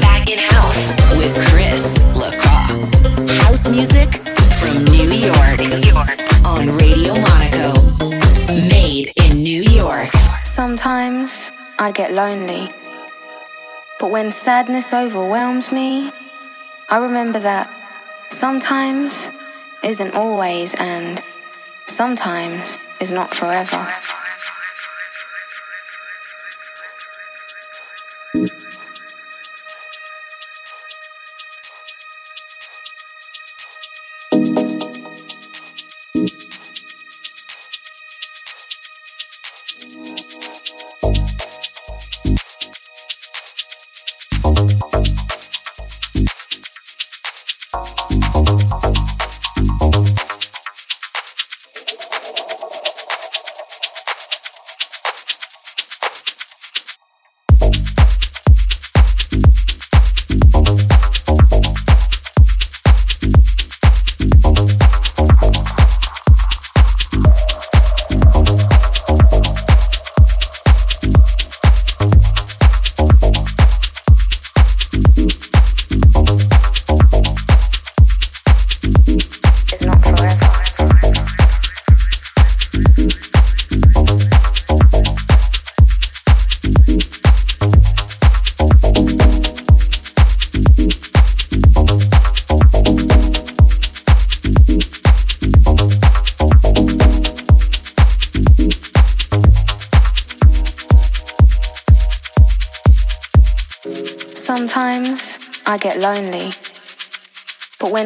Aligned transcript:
Back 0.00 0.28
in 0.30 0.38
house 0.38 0.88
with 1.16 1.34
Chris. 1.48 2.02
House 3.42 3.68
music 3.68 4.12
from 4.60 4.84
New 4.92 5.10
York 5.10 5.60
on 6.44 6.76
Radio 6.76 7.14
Monaco. 7.14 7.72
Made 8.68 9.12
in 9.24 9.42
New 9.42 9.62
York. 9.62 10.10
Sometimes 10.44 11.50
I 11.78 11.92
get 11.92 12.12
lonely. 12.12 12.70
But 13.98 14.10
when 14.10 14.32
sadness 14.32 14.92
overwhelms 14.92 15.72
me, 15.72 16.12
I 16.90 16.98
remember 16.98 17.38
that 17.38 17.70
sometimes 18.28 19.30
isn't 19.82 20.14
always 20.14 20.74
and 20.74 21.22
sometimes 21.86 22.78
is 23.00 23.12
not 23.12 23.32
forever. 23.34 23.76
I 23.76 24.25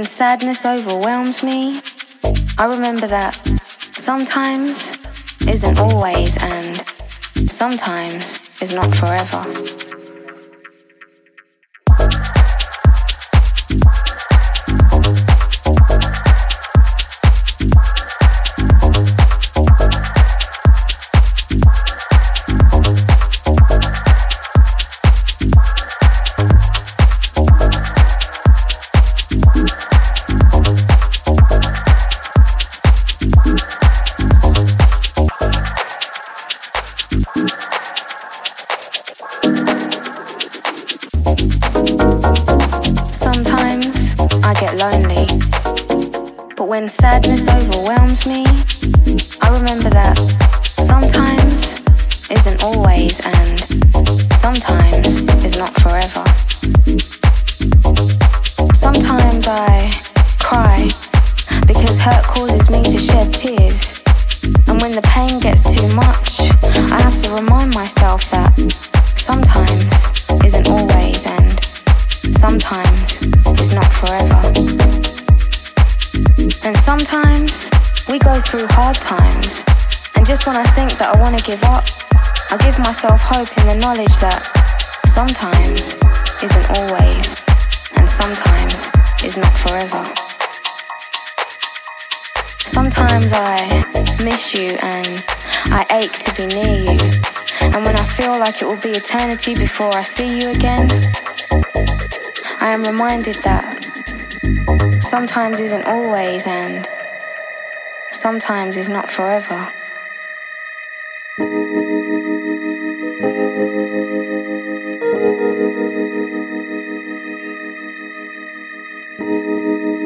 when 0.01 0.07
sadness 0.07 0.65
overwhelms 0.65 1.43
me, 1.43 1.83
I 2.57 2.65
remember 2.65 3.07
that 3.07 3.35
sometimes 3.93 4.97
isn't 5.47 5.79
always 5.79 6.43
and 6.43 6.75
sometimes 7.51 8.41
is 8.63 8.73
not 8.73 8.95
forever. 8.95 9.80
Sometimes 105.31 105.61
isn't 105.61 105.85
always 105.85 106.45
and 106.45 106.89
sometimes 108.11 108.77
is 108.77 108.89
not 108.89 109.09
forever. 109.09 109.73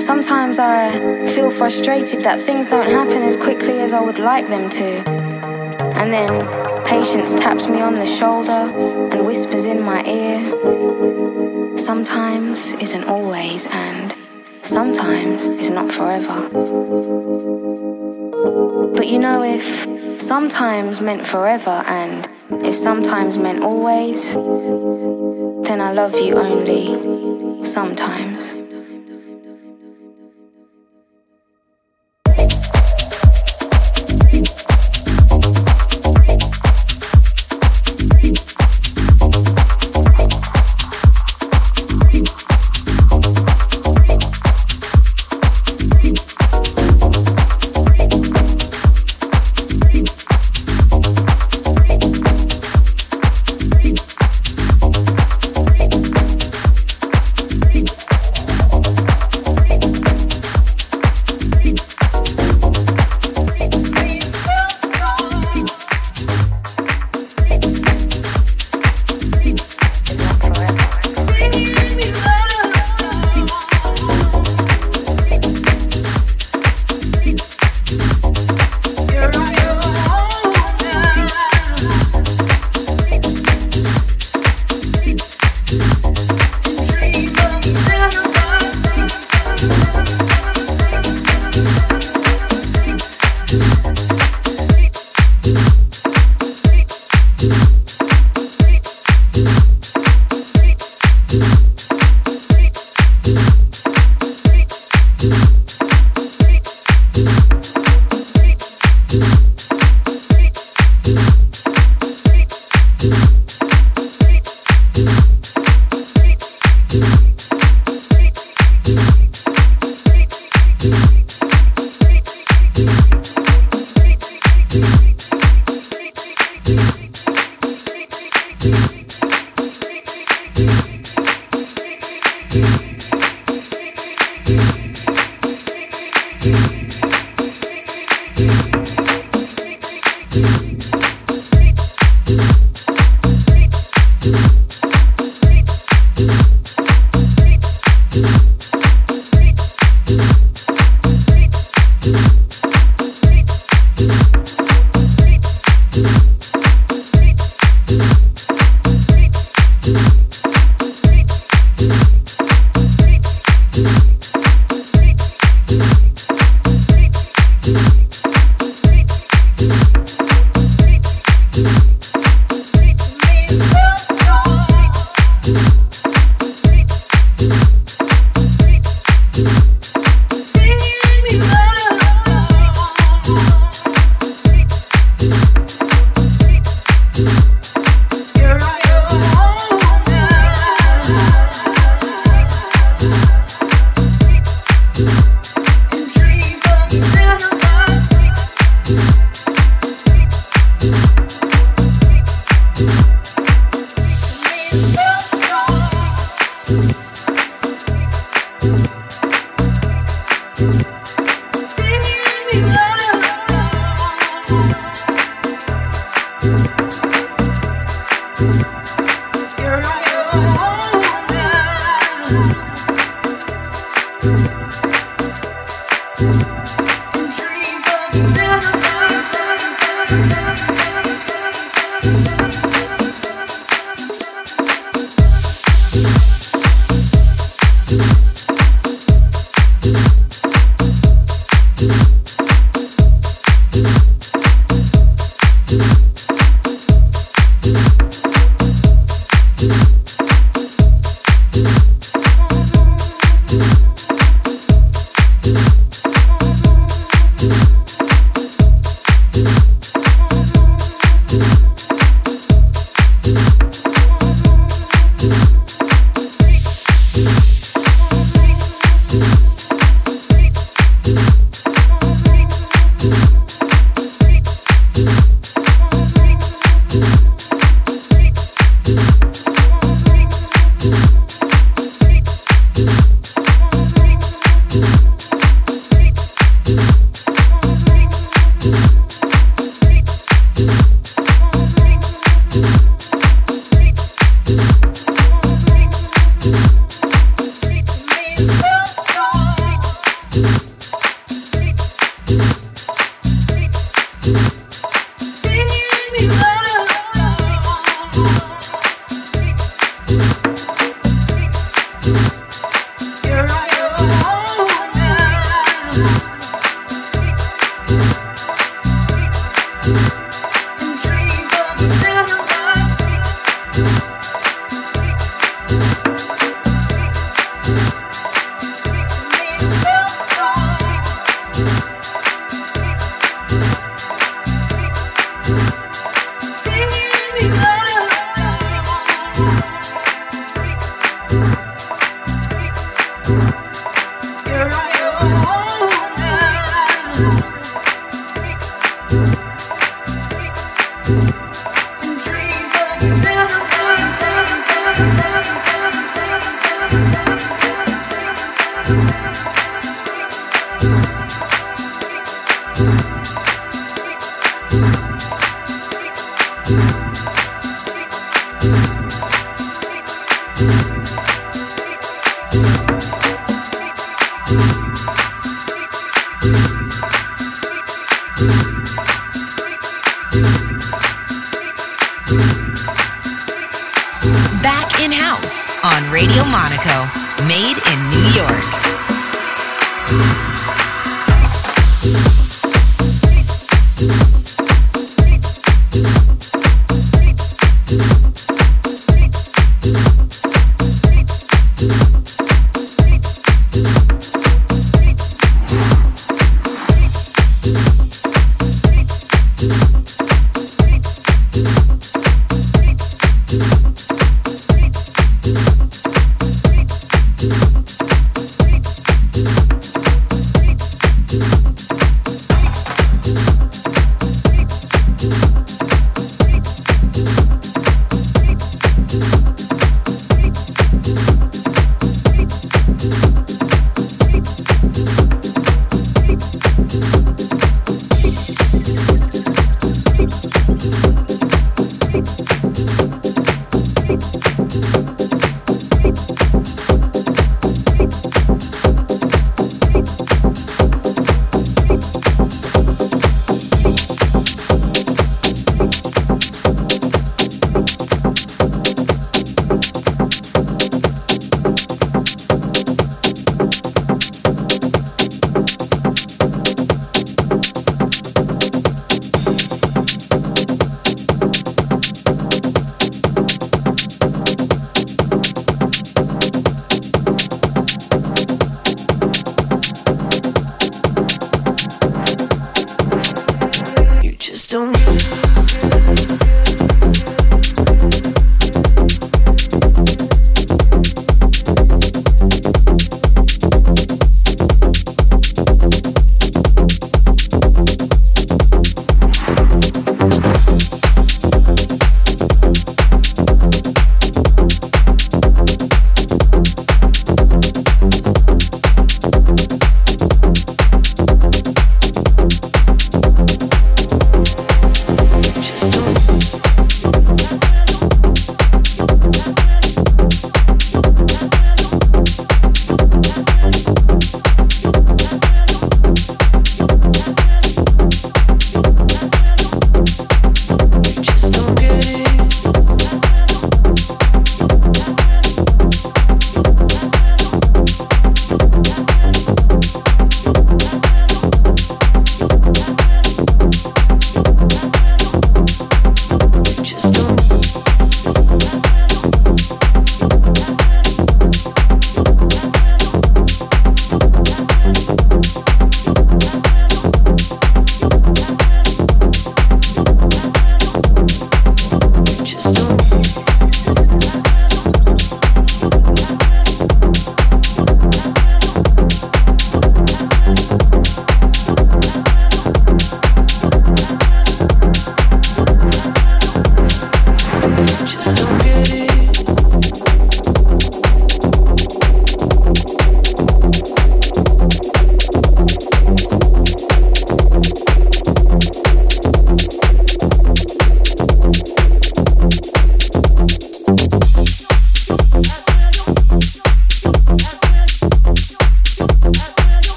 Sometimes 0.00 0.58
I 0.58 1.26
feel 1.34 1.50
frustrated 1.50 2.22
that 2.22 2.40
things 2.40 2.66
don't 2.66 2.86
happen 2.86 3.22
as 3.22 3.36
quickly 3.36 3.80
as 3.80 3.92
I 3.92 4.00
would 4.00 4.18
like 4.18 4.48
them 4.48 4.70
to. 4.70 4.88
And 6.00 6.10
then 6.10 6.46
Patience 6.86 7.34
taps 7.34 7.68
me 7.68 7.82
on 7.82 7.94
the 7.94 8.06
shoulder 8.06 8.72
and 9.12 9.26
whispers 9.26 9.66
in 9.66 9.82
my 9.82 10.02
ear. 10.04 11.76
Sometimes 11.76 12.72
isn't 12.72 13.04
always, 13.04 13.66
and 13.66 14.19
sometimes 14.70 15.42
is 15.60 15.70
not 15.70 15.90
forever. 15.90 16.48
But 18.94 19.08
you 19.08 19.18
know, 19.18 19.42
if 19.42 20.20
sometimes 20.22 21.00
meant 21.00 21.26
forever, 21.26 21.82
and 21.86 22.28
if 22.64 22.76
sometimes 22.76 23.36
meant 23.36 23.64
always, 23.64 24.32
then 24.32 25.80
I 25.80 25.90
love 25.92 26.14
you 26.20 26.36
only 26.36 27.64
sometimes. 27.64 28.59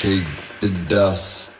shake 0.00 0.24
the 0.62 0.70
dust. 0.88 1.59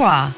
Lacroix. 0.00 0.32